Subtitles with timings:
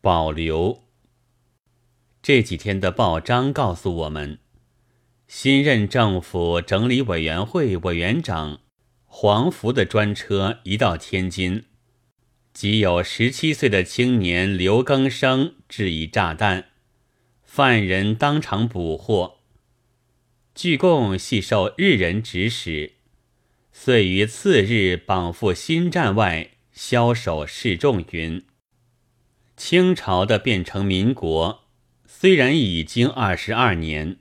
[0.00, 0.84] 保留。
[2.22, 4.38] 这几天的报章告诉我们，
[5.26, 8.60] 新任政府整理委员会委员长
[9.04, 11.64] 黄福的专车一到天津，
[12.52, 16.66] 即有十七岁的青年刘更生质疑炸弹，
[17.42, 19.38] 犯人当场捕获。
[20.54, 22.94] 据供系受日人指使，
[23.72, 28.04] 遂于次日绑赴新站外枭首示众。
[28.10, 28.42] 云
[29.60, 31.64] 清朝的变成民国。
[32.06, 34.16] 虽然已经二十二年，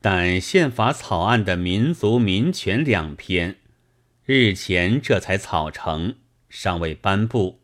[0.00, 3.56] 但宪法草案的民族民权两篇，
[4.24, 6.14] 日前这才草成，
[6.48, 7.62] 尚未颁布。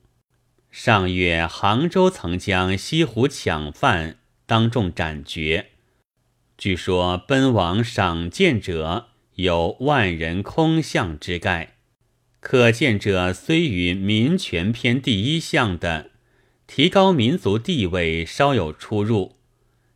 [0.68, 5.66] 上月杭州曾将西湖抢犯当众斩决，
[6.58, 11.76] 据说奔往赏鉴者有万人空巷之概，
[12.40, 16.09] 可见者虽与民权篇第一项的
[16.72, 19.34] 提高民族地位稍有出入。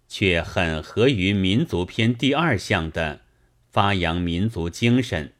[0.08, 3.22] 却很合于民族篇第二项的
[3.70, 5.32] 发扬民族精神。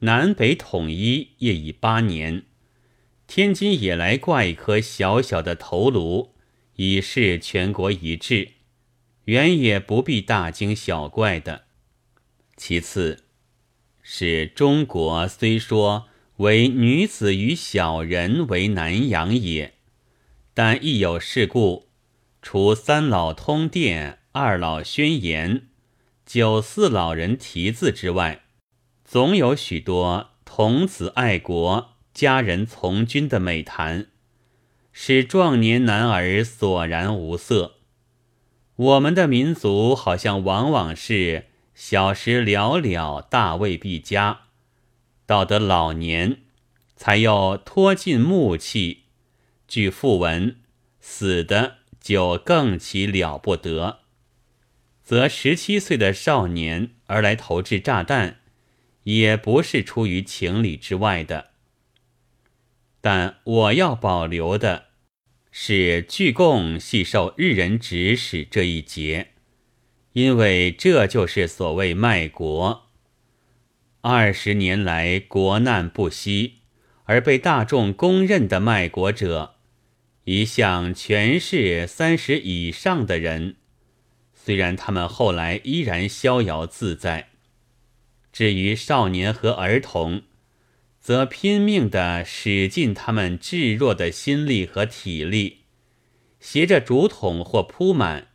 [0.00, 2.44] 南北统一业已八年，
[3.26, 6.34] 天津也来挂一颗小小的头颅，
[6.76, 8.52] 以示全国一致，
[9.24, 11.64] 原也不必大惊小怪的。
[12.56, 13.24] 其次，
[14.00, 16.06] 是中国虽说
[16.38, 19.74] 为女子与小人为难养也，
[20.54, 21.88] 但亦有事故。
[22.40, 25.68] 除三老通电、二老宣言、
[26.26, 28.42] 九四老人题字之外，
[29.04, 34.08] 总有许多童子爱国、家人从军的美谈，
[34.90, 37.76] 使壮年男儿索然无色。
[38.74, 44.40] 我们的民族好像往往是小时了了，大未必佳，
[45.24, 46.38] 到得老年，
[46.96, 49.01] 才又脱尽木气。
[49.72, 50.56] 据附文，
[51.00, 51.78] 死的。
[51.98, 54.00] 就更其了不得，
[55.04, 58.40] 则十七岁的少年而来投掷炸弹，
[59.04, 61.50] 也不是出于情理之外的。
[63.00, 64.86] 但我要保留的
[65.52, 69.28] 是据供系受日人指使这一节，
[70.14, 72.90] 因为这就是所谓卖国。
[74.00, 76.62] 二十年来国难不息，
[77.04, 79.54] 而被大众公认的卖国者。
[80.24, 83.56] 一向全是三十以上的人，
[84.32, 87.30] 虽然他们后来依然逍遥自在。
[88.32, 90.22] 至于少年和儿童，
[91.00, 95.64] 则拼命地使尽他们稚弱的心力和体力，
[96.38, 98.28] 携着竹筒或铺满，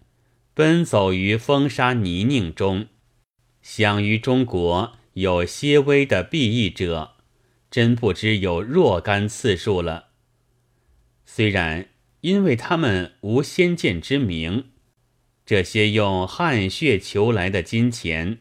[0.53, 2.87] 奔走于风沙泥泞中。
[3.61, 7.13] 想于中国有些微的裨益者，
[7.71, 10.06] 真不知有若干次数了。
[11.29, 11.89] 虽然
[12.21, 14.69] 因为他们无先见之明，
[15.45, 18.39] 这些用汗血求来的金钱，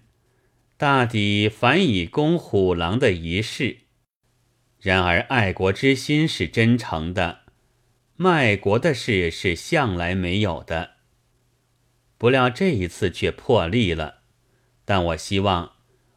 [0.76, 3.78] 大抵反以供虎狼的仪式。
[4.80, 7.40] 然而爱国之心是真诚的，
[8.14, 10.92] 卖国的事是向来没有的。
[12.16, 14.20] 不料这一次却破例了，
[14.84, 15.72] 但我希望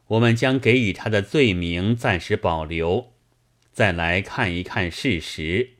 [0.09, 3.13] 我们将给予他的罪名暂时保留，
[3.73, 5.78] 再来看一看事实。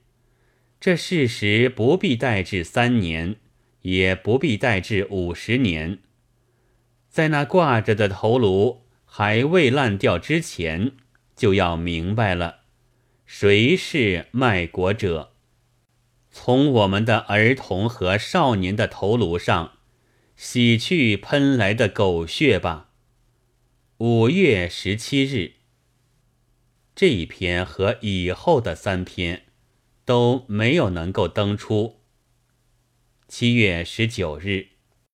[0.79, 3.35] 这事实不必待至三年，
[3.81, 5.99] 也不必待至五十年，
[7.09, 10.93] 在那挂着的头颅还未烂掉之前，
[11.35, 12.61] 就要明白了，
[13.25, 15.33] 谁是卖国者。
[16.31, 19.79] 从我们的儿童和少年的头颅上
[20.37, 22.91] 洗去喷来的狗血吧。
[23.97, 25.55] 五月十七日，
[26.95, 29.47] 这一篇和以后的三篇。
[30.09, 31.99] 都没有能够登出。
[33.27, 34.78] 七月十九日。